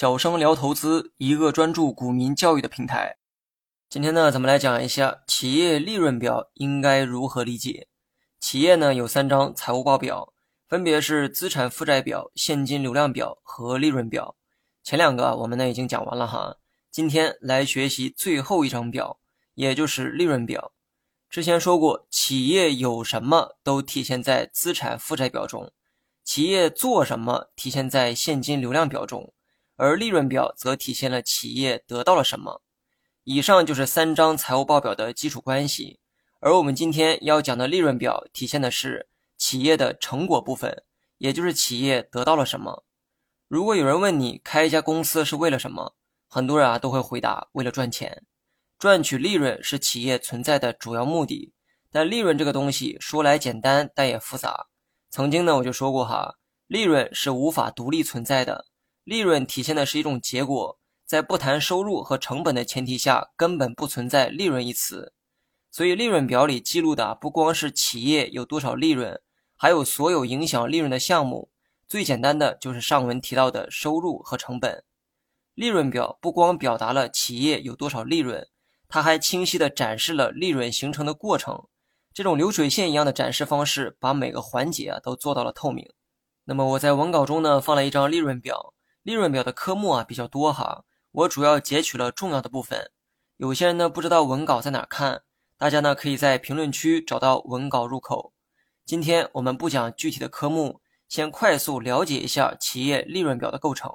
[0.00, 3.16] 小生聊投资，一个专注股民教育的平台。
[3.90, 7.88] 今天呢，咱们来讲一下企业利润表应该如何理解。
[8.38, 10.32] 企业呢有三张财务报表，
[10.68, 14.36] 分别是资产负债表、现金流量表和利润表。
[14.84, 16.58] 前两个我们呢已经讲完了哈，
[16.92, 19.18] 今天来学习最后一张表，
[19.54, 20.70] 也就是利润表。
[21.28, 25.72] 之前说过，企业有什么都体现在资产负债表中。
[26.22, 29.32] 企业做什么体现在现金流量表中，
[29.78, 32.62] 而利润表则体现了企业得到了什么。
[33.22, 36.00] 以上就是三张财务报表的基础关系，
[36.40, 40.82] 而我们今天要讲的利润表体现的是企业的成果部分，
[41.18, 42.84] 也就是企业得到了什么。
[43.46, 45.94] 如果有人问你开一家公司是为了什么，
[46.26, 48.24] 很多人啊都会回答为了赚钱，
[48.78, 51.52] 赚取利润是企业存在的主要目的。
[51.90, 54.66] 但利润这个东西说来简单，但也复杂。
[55.08, 56.34] 曾经呢，我就说过哈，
[56.66, 58.66] 利润是无法独立存在的。
[59.08, 65.14] 利润体现的是一种结果，在不谈收入和成本的前提下，根本不存在利润一词。
[65.70, 69.18] 所以，利润表里记录的不光是企业有多少利润，
[69.56, 71.48] 还有所有影响利润的项目。
[71.88, 74.84] 最简单的就是上文提到的收入和成本。
[75.54, 78.46] 利润表不光表达了企业有多少利润，
[78.88, 81.66] 它还清晰地展示了利润形成的过程。
[82.12, 85.90] 这种流水线一样的展示方式，把每个环节啊都做到了透明。
[86.44, 88.74] 那么我在文稿中呢放了一张利润表，
[89.08, 92.90] 利润表的科目啊比较多哈，我主要截取了重要的部分。
[93.38, 95.22] 有些人呢不知道文稿在哪看，
[95.56, 98.34] 大家呢可以在评论区找到文稿入口。
[98.84, 103.90] 今天我们不讲具体的科目，先快速了解一下企业利润表的构成。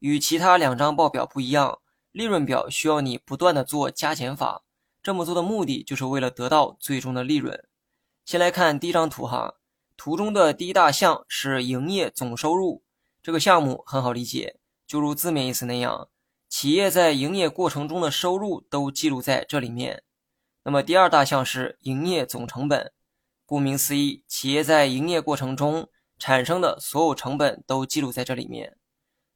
[0.00, 1.78] 与其他两张报表不一样，
[2.12, 4.62] 利润表需要你不断的做加减法。
[5.02, 7.58] 这么做的目的就是为了得到最终的利润。
[8.26, 9.54] 先来看第一张图哈，
[9.96, 12.83] 图中的第一大项是营业总收入，
[13.24, 16.10] 这个项目很好理解，就如字面意思那样，
[16.46, 20.02] 企业在营业过程中的收入都记录在这里面。
[20.62, 22.92] 那么第二大项是营业总成本，
[23.46, 28.76] 顾名思义，企业在营业过程中产生的所有成本都记录在这里面。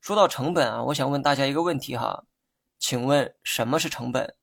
[0.00, 2.24] 说到成本啊，我想问大家一个问题哈，
[2.80, 4.34] 请问什么是成本？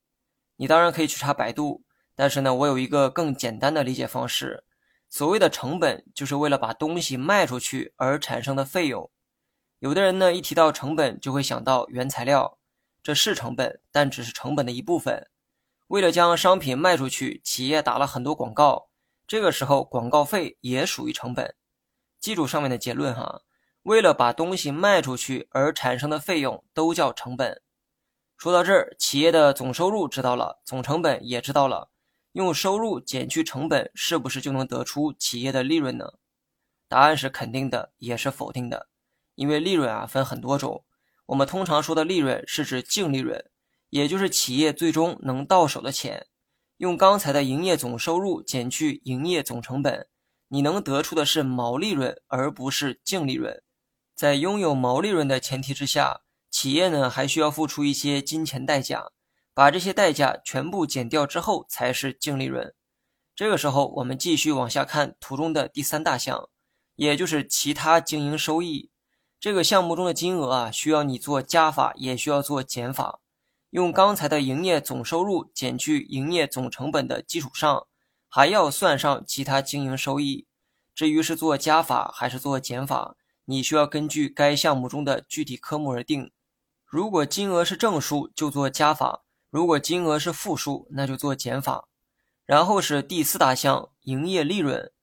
[0.56, 1.84] 你当然可以去查百度，
[2.16, 4.64] 但是呢，我有一个更简单的理解方式。
[5.10, 9.12] 所谓的成本，就是为了把东西卖出去而产生的费用。
[9.84, 12.58] 有的人呢，一提到成本就会想到原材料，
[13.04, 15.28] 这是成本，但只是成本的一部分。
[15.88, 18.88] 为了将商品卖出去，企业打了很多广告，
[19.28, 21.54] 这个时候广告费也属于成本。
[22.22, 23.42] 记住上面的结论哈，
[23.82, 27.62] 为了把东西卖出去而产生的费用都叫成本。
[28.38, 31.90] 说到这儿，企业的总收入知道了，总成本也知道了。
[32.32, 36.14] 用收入减去成本，是不是就能得出企业的利润呢？
[36.88, 38.88] 答案是肯定的，也是否定的。
[39.36, 40.84] 因为利润啊分很多种，
[41.28, 43.44] 我们通常说的利润是指净利润，
[43.90, 46.28] 也就是企业最终能到手的钱。
[46.78, 50.08] 用刚才的营业总收入减去营业总成本，
[50.48, 53.62] 你能得出的是毛利润，而不是净利润。
[54.16, 56.22] 在拥有毛利润的前提之下。
[56.54, 59.10] 企业呢还需要付出一些金钱代价，
[59.56, 62.76] 把这些代价全部减掉之后才是净利润。
[63.36, 66.48] 这个时候，我们继续往下看图中的第三大项，
[66.96, 68.92] 也就是其他经营收益。
[69.44, 73.20] 这个项目中的金额啊，需要你做加法，也需要做减法。
[73.72, 77.86] 用刚才的营业总收入减去营业总成本的基础上，
[78.30, 80.48] 还要算上其他经营收益。
[80.96, 86.32] 至于是做加法还是做减法，你需要根据该项目中的具体科目而定。
[86.86, 91.90] 如果金额是正数，就做加法；如果金额是负数，那就做减法。
[92.46, 94.94] 然后是第四大项，营业利润，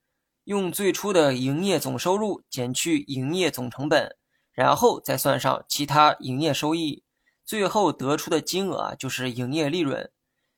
[0.45, 4.17] 用最初的营业总收入减去营业总成本，
[4.60, 7.03] 然后再算上其他营业收益，
[7.47, 10.10] 最后得出的金额啊就是营业利润。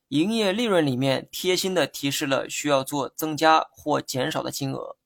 [0.09, 4.97] 营业利润里面贴心的提示了需要做增加或减少的金额，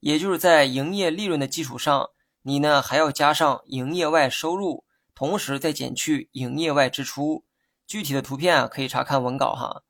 [0.00, 2.10] 也就是在营业利润的基础上，
[2.42, 4.84] 你呢还要加上营业外收入。
[5.14, 7.44] 同时再减去营业外支出，
[7.86, 9.84] 具体的图片啊可以查看文稿哈。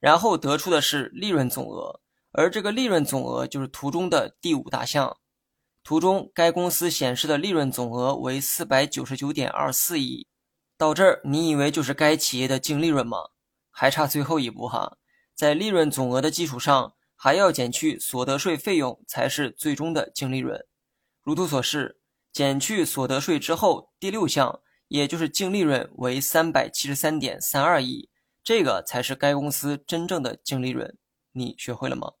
[0.00, 2.00] 然后得出的是利润总额，
[2.32, 5.18] 而这个利润总额就是图中的第五大项。
[5.86, 10.26] 图中该公司显示的利润总额为四百九十九点二四亿。
[10.76, 13.18] 到这儿，你以为就是该企业的净利润吗？
[13.70, 14.96] 还差最后一步哈，
[15.32, 20.66] 在利润总额的基础上，还要减去所得税费用，才是最终的净利润。
[21.22, 22.00] 如图所示，
[22.32, 24.60] 减去所得税之后，第六项。
[24.88, 28.08] 也就是净利润为三百七十三点三二亿，
[28.42, 30.96] 这个才是该公司真正的净利润。
[31.32, 32.12] 你学会了吗？